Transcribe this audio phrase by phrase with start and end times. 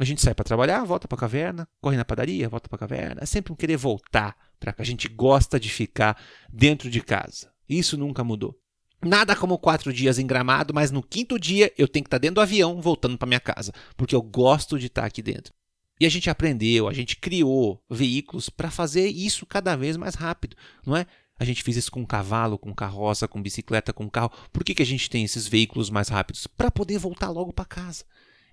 [0.00, 2.78] A gente sai para trabalhar, volta para a caverna, corre na padaria, volta para a
[2.78, 3.20] caverna.
[3.22, 4.82] É sempre um querer voltar para cá.
[4.82, 6.18] A gente gosta de ficar
[6.50, 7.52] dentro de casa.
[7.68, 8.58] Isso nunca mudou.
[9.04, 12.36] Nada como quatro dias em gramado, mas no quinto dia eu tenho que estar dentro
[12.36, 15.52] do avião voltando para minha casa, porque eu gosto de estar aqui dentro.
[16.00, 20.56] E a gente aprendeu, a gente criou veículos para fazer isso cada vez mais rápido,
[20.84, 21.04] não é?
[21.38, 24.32] A gente fez isso com cavalo, com carroça, com bicicleta, com carro.
[24.50, 26.46] Por que, que a gente tem esses veículos mais rápidos?
[26.46, 28.04] Para poder voltar logo para casa.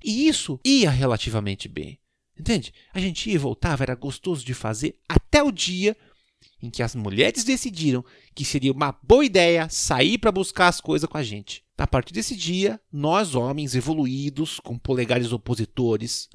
[0.03, 1.99] E isso ia relativamente bem.
[2.39, 2.73] Entende?
[2.93, 5.97] A gente ia e voltava, era gostoso de fazer até o dia
[6.61, 11.09] em que as mulheres decidiram que seria uma boa ideia sair para buscar as coisas
[11.09, 11.63] com a gente.
[11.77, 16.27] A partir desse dia, nós, homens evoluídos, com polegares opositores,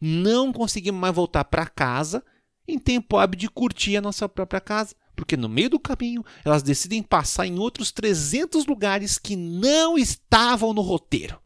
[0.00, 2.22] não conseguimos mais voltar para casa
[2.68, 6.62] em tempo hábil de curtir a nossa própria casa, porque no meio do caminho elas
[6.62, 11.40] decidem passar em outros 300 lugares que não estavam no roteiro.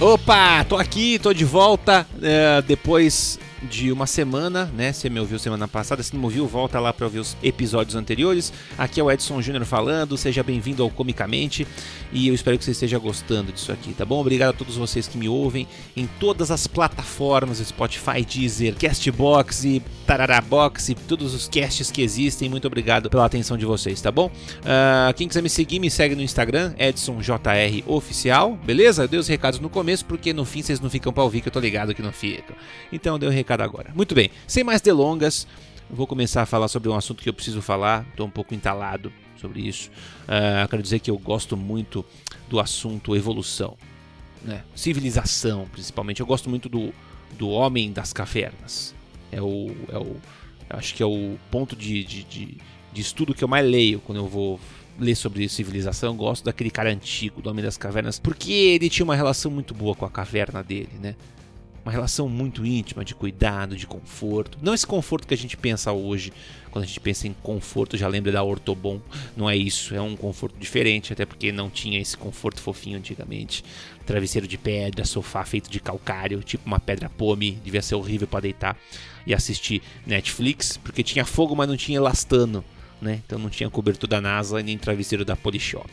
[0.00, 4.92] Opa, tô aqui, tô de volta é, depois de uma semana, né?
[4.92, 7.96] Você me ouviu semana passada, se não me ouviu, volta lá para ouvir os episódios
[7.96, 8.52] anteriores.
[8.76, 11.66] Aqui é o Edson Júnior falando, seja bem-vindo ao Comicamente
[12.12, 14.20] e eu espero que você esteja gostando disso aqui, tá bom?
[14.20, 19.82] Obrigado a todos vocês que me ouvem em todas as plataformas, Spotify, Deezer, Castbox e
[20.06, 22.48] Tararabox e todos os casts que existem.
[22.48, 24.26] Muito obrigado pela atenção de vocês, tá bom?
[24.26, 29.04] Uh, quem quiser me seguir, me segue no Instagram, EdsonJR Oficial, beleza?
[29.04, 31.48] Eu dei os recados no começo porque no fim vocês não ficam pra ouvir que
[31.48, 32.54] eu tô ligado que não ficam.
[32.92, 33.92] Então eu dei o um recado agora.
[33.94, 35.46] Muito bem, sem mais delongas,
[35.90, 39.12] vou começar a falar sobre um assunto que eu preciso falar, estou um pouco entalado
[39.36, 39.90] sobre isso.
[40.24, 42.04] Uh, quero dizer que eu gosto muito
[42.48, 43.76] do assunto evolução,
[44.42, 44.62] né?
[44.74, 46.20] civilização, principalmente.
[46.20, 46.92] Eu gosto muito do,
[47.38, 48.94] do homem das cavernas.
[49.30, 50.16] É o, é o,
[50.70, 52.58] acho que é o ponto de, de, de,
[52.92, 54.60] de estudo que eu mais leio quando eu vou
[54.98, 59.04] ler sobre civilização, eu gosto daquele cara antigo, do Homem das Cavernas, porque ele tinha
[59.04, 61.16] uma relação muito boa com a caverna dele, né?
[61.84, 64.58] Uma relação muito íntima de cuidado, de conforto.
[64.62, 66.32] Não esse conforto que a gente pensa hoje,
[66.70, 69.00] quando a gente pensa em conforto, já lembra da Ortobon.
[69.36, 73.62] Não é isso, é um conforto diferente, até porque não tinha esse conforto fofinho antigamente.
[74.06, 78.40] Travesseiro de pedra, sofá feito de calcário, tipo uma pedra pome, devia ser horrível para
[78.40, 78.78] deitar
[79.26, 82.64] e assistir Netflix, porque tinha fogo, mas não tinha elastano.
[83.00, 83.20] Né?
[83.26, 85.90] Então não tinha cobertura da NASA nem travesseiro da Polishop.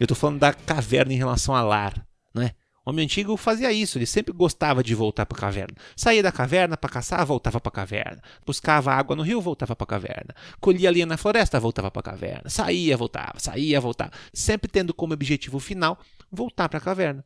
[0.00, 2.02] Eu estou falando da caverna em relação a lar,
[2.34, 2.52] né?
[2.88, 5.74] O homem antigo fazia isso, ele sempre gostava de voltar para a caverna.
[5.94, 8.22] Saía da caverna para caçar, voltava para a caverna.
[8.46, 10.34] Buscava água no rio, voltava para a caverna.
[10.58, 12.48] Colhia linha na floresta, voltava para a caverna.
[12.48, 14.12] Saía, voltava, saía, voltava.
[14.32, 15.98] Sempre tendo como objetivo final
[16.32, 17.22] voltar para a caverna.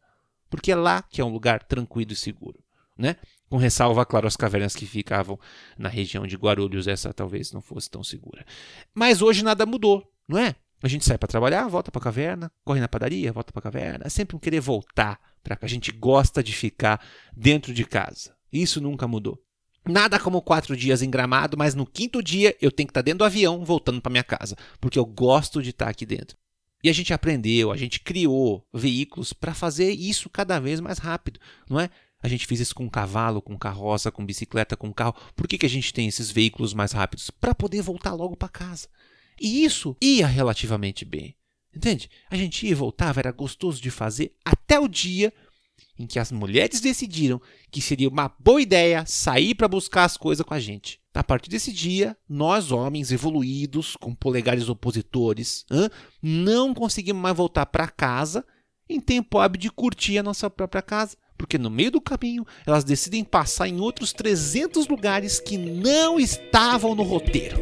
[0.50, 2.58] Porque é lá que é um lugar tranquilo e seguro.
[2.98, 3.14] Né?
[3.48, 5.38] Com ressalva, claro, as cavernas que ficavam
[5.78, 8.44] na região de Guarulhos, essa talvez não fosse tão segura.
[8.92, 10.56] Mas hoje nada mudou, não é?
[10.82, 13.62] A gente sai para trabalhar, volta para a caverna, corre na padaria, volta para a
[13.62, 14.04] caverna.
[14.04, 15.66] É sempre um querer voltar para cá.
[15.66, 17.04] A gente gosta de ficar
[17.36, 18.34] dentro de casa.
[18.52, 19.42] Isso nunca mudou.
[19.84, 23.04] Nada como quatro dias em gramado, mas no quinto dia eu tenho que estar tá
[23.04, 26.36] dentro do avião voltando para minha casa, porque eu gosto de estar tá aqui dentro.
[26.84, 31.40] E a gente aprendeu, a gente criou veículos para fazer isso cada vez mais rápido,
[31.68, 31.90] não é?
[32.22, 35.16] A gente fez isso com cavalo, com carroça, com bicicleta, com carro.
[35.34, 37.30] Por que, que a gente tem esses veículos mais rápidos?
[37.30, 38.88] Para poder voltar logo para casa.
[39.40, 41.34] E isso ia relativamente bem.
[41.74, 42.08] Entende?
[42.30, 45.32] A gente ia e voltava, era gostoso de fazer até o dia
[45.98, 47.40] em que as mulheres decidiram
[47.70, 51.00] que seria uma boa ideia sair para buscar as coisas com a gente.
[51.14, 55.66] A partir desse dia, nós, homens evoluídos, com polegares opositores,
[56.22, 58.44] não conseguimos mais voltar para casa
[58.88, 61.16] em tempo hábil de curtir a nossa própria casa.
[61.36, 66.94] Porque no meio do caminho elas decidem passar em outros 300 lugares que não estavam
[66.94, 67.56] no roteiro.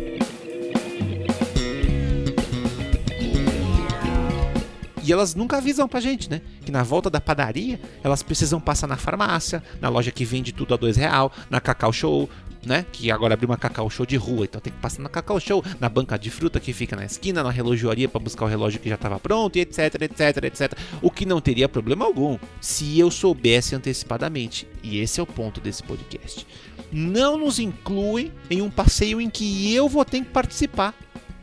[5.10, 6.41] E elas nunca avisam pra gente, né?
[6.65, 10.72] Que na volta da padaria, elas precisam passar na farmácia, na loja que vende tudo
[10.72, 12.31] a dois real, na Cacau Show,
[12.65, 12.87] né?
[12.93, 15.65] Que agora abriu uma Cacau Show de rua, então tem que passar na Cacau Show,
[15.81, 18.88] na banca de fruta que fica na esquina, na relojoaria para buscar o relógio que
[18.88, 20.78] já estava pronto, e etc, etc, etc.
[21.03, 24.65] O que não teria problema algum se eu soubesse antecipadamente.
[24.80, 26.47] E esse é o ponto desse podcast.
[26.92, 30.95] Não nos incluem em um passeio em que eu vou ter que participar.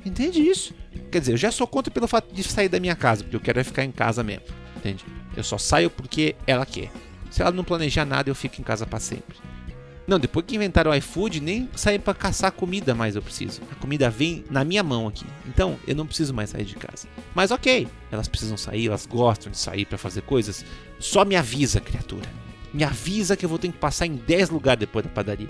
[0.05, 0.73] Entende isso?
[1.11, 3.41] Quer dizer, eu já sou contra pelo fato de sair da minha casa, porque eu
[3.41, 4.45] quero é ficar em casa mesmo.
[4.75, 5.05] Entende?
[5.35, 6.91] Eu só saio porque ela quer.
[7.29, 9.37] Se ela não planejar nada, eu fico em casa para sempre.
[10.07, 13.61] Não, depois que inventaram o iFood, nem sair para caçar comida mais eu preciso.
[13.69, 15.25] A comida vem na minha mão aqui.
[15.45, 17.09] Então, eu não preciso mais sair de casa.
[17.35, 20.63] Mas ok, elas precisam sair, elas gostam de sair para fazer coisas.
[20.97, 22.27] Só me avisa, criatura.
[22.73, 25.49] Me avisa que eu vou ter que passar em 10 lugares depois da padaria.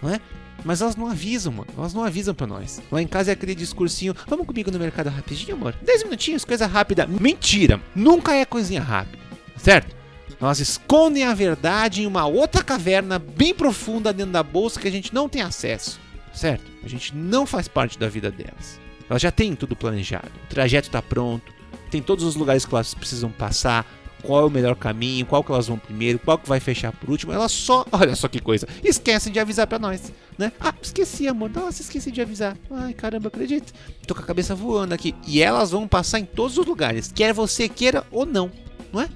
[0.00, 0.20] Não é?
[0.64, 1.68] Mas elas não avisam, mano.
[1.76, 2.82] Elas não avisam pra nós.
[2.90, 5.74] Lá em casa é aquele discursinho: vamos comigo no mercado rapidinho, amor?
[5.82, 7.06] 10 minutinhos, coisa rápida.
[7.06, 7.80] Mentira!
[7.94, 9.18] Nunca é coisinha rápida,
[9.56, 9.96] certo?
[10.40, 14.90] Elas escondem a verdade em uma outra caverna bem profunda dentro da bolsa que a
[14.90, 15.98] gente não tem acesso,
[16.32, 16.64] certo?
[16.84, 18.80] A gente não faz parte da vida delas.
[19.10, 20.30] Elas já têm tudo planejado.
[20.44, 21.52] O trajeto está pronto,
[21.90, 23.84] tem todos os lugares que elas precisam passar,
[24.22, 27.10] qual é o melhor caminho, qual que elas vão primeiro, qual que vai fechar por
[27.10, 27.32] último.
[27.32, 30.52] Elas só, olha só que coisa, esquecem de avisar para nós, né?
[30.60, 31.50] Ah, esqueci, amor.
[31.50, 32.56] Nossa, esqueci de avisar.
[32.70, 33.72] Ai, caramba, acredito.
[34.06, 35.14] Tô com a cabeça voando aqui.
[35.26, 38.50] E elas vão passar em todos os lugares, quer você queira ou não,
[38.92, 39.08] não é?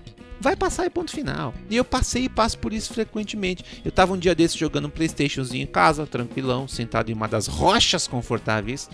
[0.43, 1.55] vai passar e ponto final.
[1.70, 3.64] E eu passei e passo por isso frequentemente.
[3.84, 7.46] Eu tava um dia desse jogando um Playstationzinho em casa, tranquilão, sentado em uma das
[7.46, 8.90] rochas confortáveis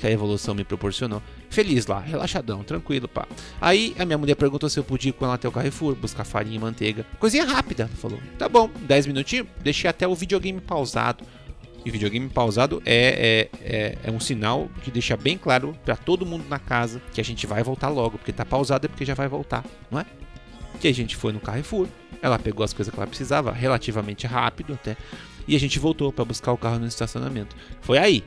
[0.00, 1.22] que a evolução me proporcionou.
[1.50, 3.28] Feliz lá, relaxadão, tranquilo, pá.
[3.60, 6.24] Aí a minha mulher perguntou se eu podia ir com ela até o Carrefour, buscar
[6.24, 7.04] farinha e manteiga.
[7.18, 8.18] Coisinha rápida, falou.
[8.38, 11.22] Tá bom, 10 minutinhos, deixei até o videogame pausado.
[11.84, 16.26] E videogame pausado é, é, é, é, um sinal que deixa bem claro para todo
[16.26, 19.14] mundo na casa que a gente vai voltar logo, porque tá pausado é porque já
[19.14, 20.06] vai voltar, não é?
[20.78, 21.88] Que a gente foi no Carrefour,
[22.20, 24.94] ela pegou as coisas que ela precisava, relativamente rápido até,
[25.48, 27.56] e a gente voltou para buscar o carro no estacionamento.
[27.80, 28.22] Foi aí,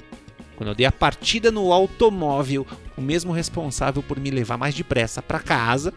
[0.56, 2.66] quando eu dei a partida no automóvel,
[2.96, 5.94] o mesmo responsável por me levar mais depressa para casa,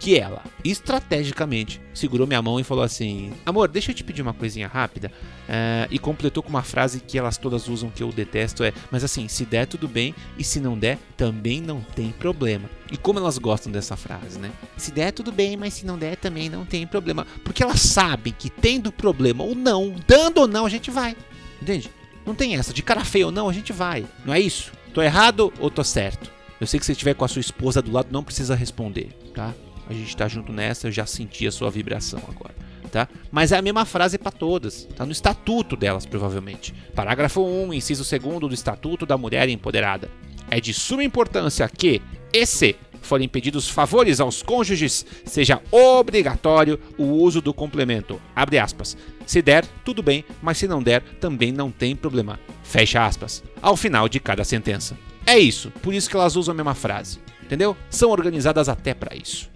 [0.00, 4.32] que ela, estrategicamente, segurou minha mão e falou assim: Amor, deixa eu te pedir uma
[4.32, 5.12] coisinha rápida.
[5.42, 9.04] Uh, e completou com uma frase que elas todas usam que eu detesto: é, mas
[9.04, 12.68] assim, se der, tudo bem, e se não der, também não tem problema.
[12.90, 14.50] E como elas gostam dessa frase, né?
[14.76, 17.26] Se der, tudo bem, mas se não der, também não tem problema.
[17.44, 21.14] Porque elas sabem que tendo problema ou não, dando ou não, a gente vai.
[21.60, 21.90] Entende?
[22.24, 24.04] Não tem essa, de cara feia ou não, a gente vai.
[24.24, 24.72] Não é isso?
[24.92, 26.30] Tô errado ou tô certo?
[26.60, 29.54] Eu sei que se estiver com a sua esposa do lado, não precisa responder, tá?
[29.88, 32.54] A gente tá junto nessa, eu já senti a sua vibração agora,
[32.92, 33.08] tá?
[33.30, 36.74] Mas é a mesma frase para todas, tá no estatuto delas, provavelmente.
[36.94, 40.10] Parágrafo 1, inciso 2 do Estatuto da Mulher Empoderada.
[40.50, 42.02] É de suma importância que,
[42.32, 48.20] e se forem pedidos favores aos cônjuges, seja obrigatório o uso do complemento.
[48.34, 48.96] Abre aspas.
[49.26, 52.38] Se der, tudo bem, mas se não der, também não tem problema.
[52.62, 53.42] Fecha aspas.
[53.60, 54.96] Ao final de cada sentença.
[55.26, 57.18] É isso, por isso que elas usam a mesma frase.
[57.42, 57.76] Entendeu?
[57.88, 59.50] São organizadas até para isso.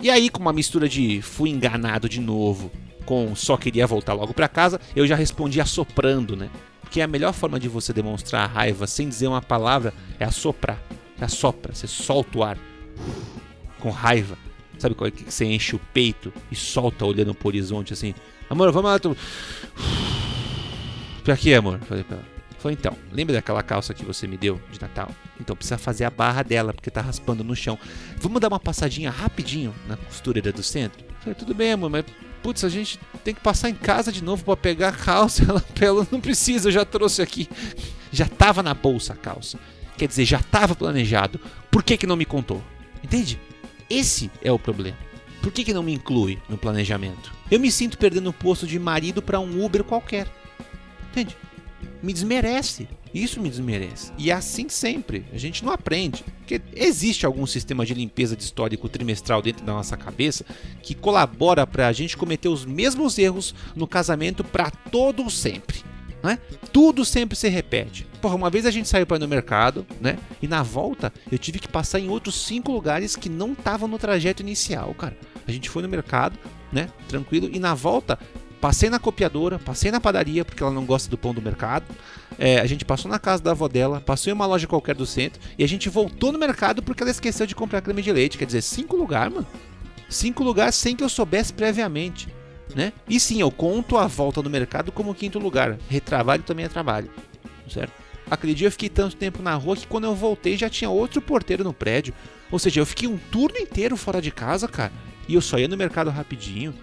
[0.00, 2.70] E aí, com uma mistura de fui enganado de novo
[3.08, 6.50] com só queria voltar logo para casa, eu já respondi assoprando, né?
[6.82, 10.78] Porque a melhor forma de você demonstrar a raiva sem dizer uma palavra é assoprar.
[11.16, 12.58] Você assopra, você solta o ar
[13.78, 14.36] com raiva.
[14.78, 18.14] Sabe qual é que você enche o peito e solta olhando pro horizonte assim?
[18.48, 18.98] Amor, vamos lá.
[18.98, 19.16] Tu...
[21.24, 21.80] Pra quê, amor?
[21.80, 22.38] Falei pra ela.
[22.58, 25.10] Falei, então, lembra daquela calça que você me deu de Natal?
[25.40, 27.78] Então precisa fazer a barra dela, porque tá raspando no chão.
[28.18, 31.04] Vamos dar uma passadinha rapidinho na costureira do centro?
[31.20, 32.04] Falei, tudo bem, amor, mas
[32.42, 35.44] putz, a gente tem que passar em casa de novo para pegar a calça.
[35.48, 37.48] Ela, ela não precisa, eu já trouxe aqui.
[38.10, 39.58] Já tava na bolsa a calça.
[39.96, 41.40] Quer dizer, já tava planejado.
[41.70, 42.62] Por que que não me contou?
[43.02, 43.38] Entende?
[43.88, 44.96] Esse é o problema.
[45.42, 47.32] Por que, que não me inclui no planejamento?
[47.50, 50.26] Eu me sinto perdendo o posto de marido para um Uber qualquer.
[51.10, 51.36] Entende?
[52.02, 52.88] me desmerece.
[53.12, 54.12] Isso me desmerece.
[54.18, 55.24] E é assim sempre.
[55.32, 56.24] A gente não aprende.
[56.38, 60.44] Porque existe algum sistema de limpeza de histórico trimestral dentro da nossa cabeça
[60.82, 65.87] que colabora para a gente cometer os mesmos erros no casamento para todo sempre.
[66.22, 66.38] Né?
[66.72, 68.06] Tudo sempre se repete.
[68.20, 70.18] Porra, uma vez a gente saiu para ir no mercado, né?
[70.42, 73.98] E na volta eu tive que passar em outros cinco lugares que não estavam no
[73.98, 75.16] trajeto inicial, cara.
[75.46, 76.36] A gente foi no mercado,
[76.72, 76.88] né?
[77.06, 77.48] Tranquilo.
[77.52, 78.18] E na volta
[78.60, 81.84] Passei na copiadora, passei na padaria, porque ela não gosta do pão do mercado.
[82.36, 85.06] É, a gente passou na casa da avó dela, passou em uma loja qualquer do
[85.06, 85.40] centro.
[85.56, 88.36] E a gente voltou no mercado porque ela esqueceu de comprar creme de leite.
[88.36, 89.46] Quer dizer, cinco lugares, mano.
[90.08, 92.28] Cinco lugares sem que eu soubesse previamente.
[92.74, 92.92] Né?
[93.08, 95.78] E sim, eu conto a volta do mercado como quinto lugar.
[95.88, 97.10] Retrabalho também é trabalho.
[97.68, 97.92] Certo?
[98.30, 101.20] Aquele dia eu fiquei tanto tempo na rua que quando eu voltei já tinha outro
[101.20, 102.12] porteiro no prédio.
[102.50, 104.92] Ou seja, eu fiquei um turno inteiro fora de casa, cara.
[105.26, 106.74] E eu só ia no mercado rapidinho.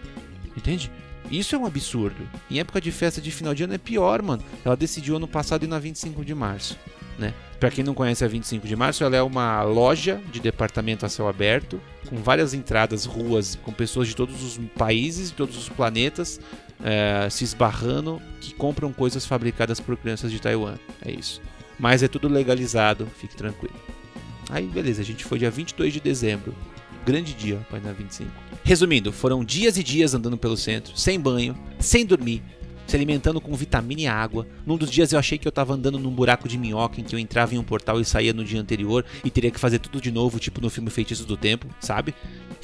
[0.57, 0.91] Entende?
[1.29, 2.27] Isso é um absurdo.
[2.49, 4.43] Em época de festa de final de ano é pior, mano.
[4.63, 6.77] Ela decidiu ano passado ir na 25 de março,
[7.17, 7.33] né?
[7.59, 11.09] Para quem não conhece a 25 de março, ela é uma loja de departamento a
[11.09, 15.69] céu aberto, com várias entradas, ruas, com pessoas de todos os países, de todos os
[15.69, 16.39] planetas,
[16.83, 20.75] é, se esbarrando, que compram coisas fabricadas por crianças de Taiwan.
[21.03, 21.41] É isso.
[21.79, 23.75] Mas é tudo legalizado, fique tranquilo.
[24.49, 26.53] Aí, beleza, a gente foi dia 22 de dezembro
[27.05, 28.29] grande dia ir na 25.
[28.63, 32.41] Resumindo, foram dias e dias andando pelo centro, sem banho, sem dormir,
[32.85, 34.47] se alimentando com vitamina e água.
[34.65, 37.15] Num dos dias eu achei que eu tava andando num buraco de minhoca em que
[37.15, 40.01] eu entrava em um portal e saía no dia anterior e teria que fazer tudo
[40.01, 42.13] de novo, tipo no filme Feitiços do Tempo, sabe?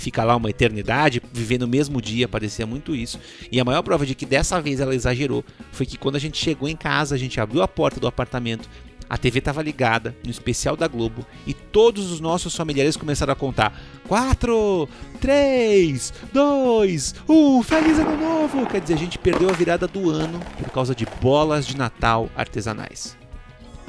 [0.02, 3.20] fica lá uma eternidade, vivendo o mesmo dia, parecia muito isso.
[3.52, 6.38] E a maior prova de que dessa vez ela exagerou foi que quando a gente
[6.38, 8.68] chegou em casa, a gente abriu a porta do apartamento,
[9.12, 13.36] a TV estava ligada no especial da Globo e todos os nossos familiares começaram a
[13.36, 13.78] contar:
[14.08, 14.88] 4,
[15.20, 18.66] 3, 2, 1, Feliz Ano Novo!
[18.68, 22.30] Quer dizer, a gente perdeu a virada do ano por causa de bolas de Natal
[22.38, 23.18] artesanais.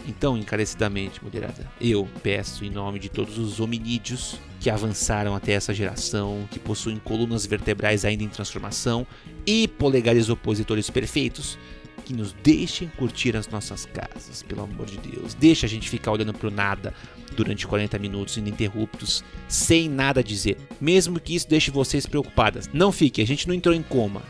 [0.09, 5.73] Então, encarecidamente, mulherada, eu peço em nome de todos os hominídeos que avançaram até essa
[5.73, 9.07] geração, que possuem colunas vertebrais ainda em transformação
[9.47, 11.57] e polegares opositores perfeitos,
[12.05, 15.35] que nos deixem curtir as nossas casas, pelo amor de Deus.
[15.35, 16.93] Deixa a gente ficar olhando pro nada
[17.37, 22.69] durante 40 minutos ininterruptos, sem nada dizer, mesmo que isso deixe vocês preocupadas.
[22.73, 24.23] Não fique, a gente não entrou em coma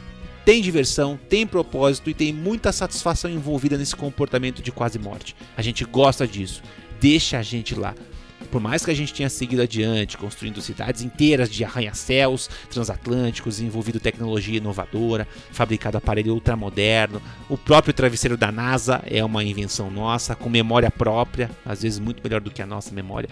[0.44, 5.36] tem diversão, tem propósito e tem muita satisfação envolvida nesse comportamento de quase morte.
[5.56, 6.62] A gente gosta disso.
[7.00, 7.94] Deixa a gente lá.
[8.50, 14.00] Por mais que a gente tenha seguido adiante, construindo cidades inteiras de arranha-céus transatlânticos, envolvido
[14.00, 20.50] tecnologia inovadora, fabricado aparelho ultramoderno, o próprio travesseiro da NASA é uma invenção nossa, com
[20.50, 23.28] memória própria, às vezes muito melhor do que a nossa memória.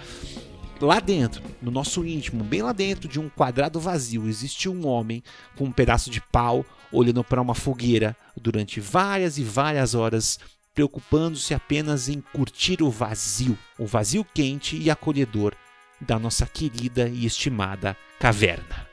[0.81, 5.23] Lá dentro, no nosso íntimo, bem lá dentro de um quadrado vazio, existe um homem
[5.55, 10.39] com um pedaço de pau olhando para uma fogueira durante várias e várias horas,
[10.75, 15.55] preocupando-se apenas em curtir o vazio, o vazio quente e acolhedor
[16.01, 18.89] da nossa querida e estimada caverna.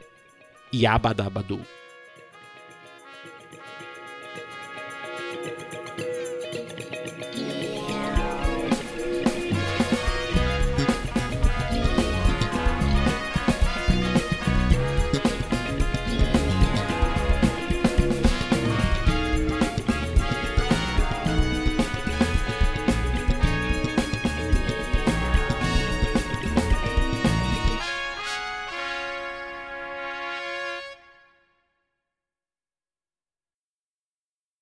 [0.74, 1.66] Yabadabadu.